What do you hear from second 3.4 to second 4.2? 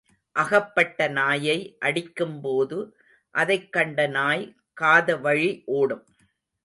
அதைக் கண்ட